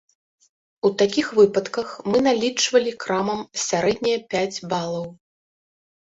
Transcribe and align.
У 0.87 0.89
такіх 1.01 1.27
выпадках 1.39 1.91
мы 2.11 2.17
налічвалі 2.27 2.93
крамам 3.03 3.41
сярэднія 3.65 4.17
пяць 4.33 4.57
балаў. 4.73 5.05